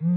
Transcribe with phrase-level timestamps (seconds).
[0.00, 0.16] Hello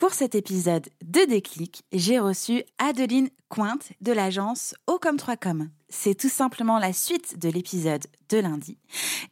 [0.00, 5.68] pour cet épisode de Déclic, j'ai reçu Adeline Cointe de l'agence O comme 3 Com.
[5.90, 8.78] C'est tout simplement la suite de l'épisode de lundi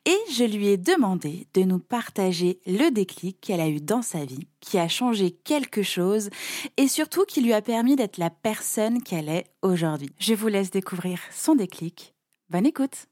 [0.05, 4.27] et je lui ai demandé de nous partager le déclic qu'elle a eu dans sa
[4.27, 6.28] vie, qui a changé quelque chose
[6.77, 10.11] et surtout qui lui a permis d'être la personne qu'elle est aujourd'hui.
[10.19, 12.15] Je vous laisse découvrir son déclic.
[12.50, 13.06] Bonne écoute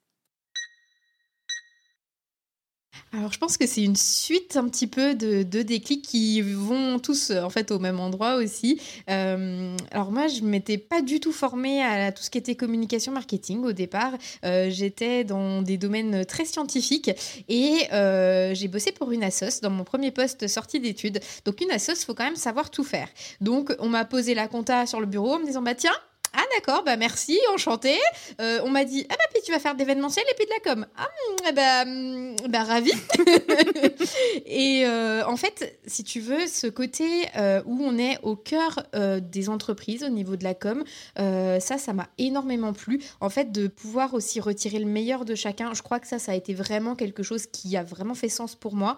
[3.12, 6.98] alors je pense que c'est une suite un petit peu de, de, déclics qui vont
[6.98, 8.80] tous en fait au même endroit aussi.
[9.08, 13.12] Euh, alors moi je m'étais pas du tout formée à tout ce qui était communication
[13.12, 14.12] marketing au départ.
[14.44, 17.10] Euh, J'étais dans des domaines très scientifiques
[17.48, 21.20] et euh, j'ai bossé pour une assoce dans mon premier poste sortie d'études.
[21.44, 23.08] Donc une assoce faut quand même savoir tout faire.
[23.40, 25.92] Donc on m'a posé la compta sur le bureau en me disant bah tiens
[26.56, 27.94] d'accord, bah merci, enchanté.
[28.40, 30.72] Euh, on m'a dit, ah bah puis tu vas faire d'événementiel et puis de la
[30.72, 30.86] com.
[30.96, 32.92] Ah mm, bah, mm, bah ravi.
[34.46, 37.04] et euh, en fait, si tu veux, ce côté
[37.36, 38.84] euh, où on est au cœur
[39.20, 40.84] des entreprises au niveau de la com,
[41.16, 43.02] ça, ça m'a énormément plu.
[43.20, 46.32] En fait, de pouvoir aussi retirer le meilleur de chacun, je crois que ça, ça
[46.32, 48.96] a été vraiment quelque chose qui a vraiment fait sens pour moi.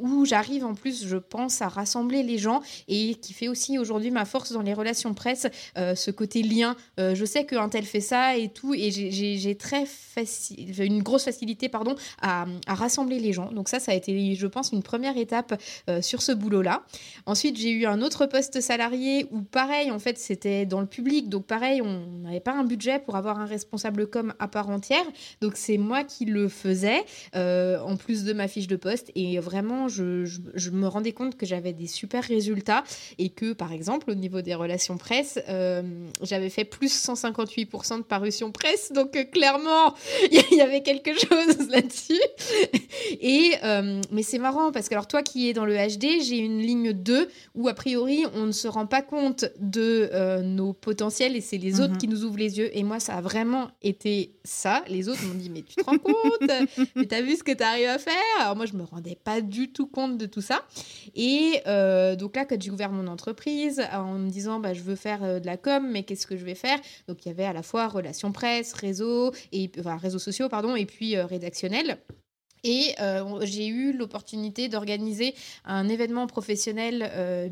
[0.00, 4.10] où j'arrive en plus, je pense, à rassembler les gens et qui fait aussi aujourd'hui
[4.10, 5.46] ma force dans les relations presse,
[5.76, 6.76] ce côté côté lien.
[6.98, 11.24] Euh, je sais qu'un tel fait ça et tout, et j'ai très facile, une grosse
[11.24, 13.50] facilité pardon, à, rassembler les gens.
[13.52, 16.82] Donc ça, ça a été, je pense, une première étape euh, sur ce boulot-là.
[17.26, 21.28] Ensuite, j'ai eu un autre poste salarié où, pareil, en fait, c'était dans le public.
[21.28, 25.04] Donc pareil, on n'avait pas un budget pour avoir un responsable com à part entière.
[25.40, 27.04] Donc c'est moi qui le faisais,
[27.34, 29.10] euh, en plus de ma fiche de poste.
[29.14, 32.84] Et vraiment, je, je, me rendais compte que j'avais des super résultats
[33.18, 35.38] et que, par exemple, au niveau des relations presse,
[36.32, 39.94] j'avais fait plus 158% de parution presse, donc euh, clairement,
[40.32, 42.22] il y, avait quelque chose là-dessus.
[43.22, 46.38] Et, euh, mais c'est marrant, parce que alors toi qui es dans le HD, j'ai
[46.38, 50.72] une ligne 2 où a priori on ne se rend pas compte de euh, nos
[50.72, 51.98] potentiels et c'est les autres mhm.
[51.98, 52.76] qui nous ouvrent les yeux.
[52.76, 54.82] Et moi, ça a vraiment été ça.
[54.88, 56.12] Les autres m'ont dit, mais tu te rends compte?
[56.96, 58.12] Mais t'as vu ce que tu arrives à faire?
[58.40, 60.62] Alors moi, je me rendais pas du tout compte de tout ça.
[61.14, 61.62] Et
[62.18, 65.46] donc là, quand j'ai ouvert mon entreprise, en me disant, bah, je veux faire de
[65.46, 66.78] la com, mais qu'est-ce que je vais faire?
[67.08, 70.74] Donc il y avait à la fois relations presse, réseau, et, enfin, réseaux sociaux, pardon,
[70.76, 71.98] et puis euh, rédactionnel.
[72.64, 75.34] Et euh, j'ai eu l'opportunité d'organiser
[75.64, 77.02] un événement professionnel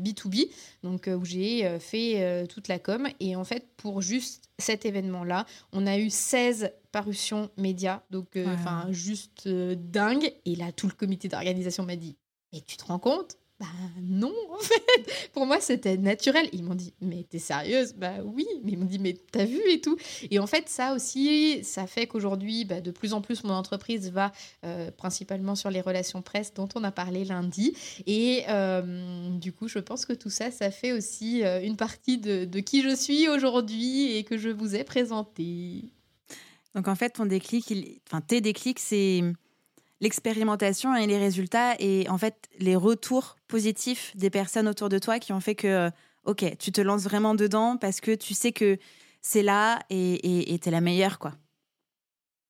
[0.01, 3.07] B2B, euh, donc où j'ai fait toute la com.
[3.19, 8.87] Et en fait, pour juste cet événement-là, on a eu 16 parutions médias, donc enfin
[8.91, 10.33] juste dingue.
[10.45, 12.15] Et là, tout le comité d'organisation m'a dit,
[12.53, 13.37] et tu te rends compte?
[13.61, 13.67] Bah
[14.01, 15.29] non, en fait.
[15.33, 16.49] Pour moi, c'était naturel.
[16.51, 17.93] Ils m'ont dit, mais t'es sérieuse?
[17.93, 18.47] Bah oui.
[18.63, 19.97] Mais ils m'ont dit, mais t'as vu et tout.
[20.31, 24.09] Et en fait, ça aussi, ça fait qu'aujourd'hui, bah, de plus en plus, mon entreprise
[24.09, 24.31] va
[24.65, 27.75] euh, principalement sur les relations presse dont on a parlé lundi.
[28.07, 32.17] Et euh, du coup, je pense que tout ça, ça fait aussi euh, une partie
[32.17, 35.91] de, qui je suis aujourd'hui et que je vous ai présenté.
[36.73, 39.21] Donc en fait, ton déclic, enfin tes déclics, c'est
[40.01, 45.19] l'expérimentation et les résultats et en fait les retours positifs des personnes autour de toi
[45.19, 45.89] qui ont fait que, euh,
[46.25, 48.77] ok, tu te lances vraiment dedans parce que tu sais que
[49.21, 51.33] c'est là et tu es la meilleure, quoi.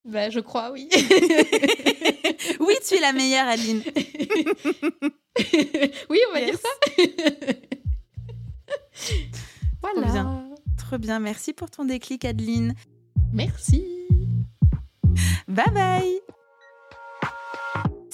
[0.05, 0.89] Bah, je crois, oui.
[2.59, 3.83] oui, tu es la meilleure, Adeline.
[6.09, 6.69] oui, on va dire ça.
[9.81, 10.01] voilà.
[10.01, 10.49] Trop bien.
[10.77, 11.19] Trop bien.
[11.19, 12.73] Merci pour ton déclic, Adeline.
[13.31, 13.85] Merci.
[15.47, 16.20] Bye bye.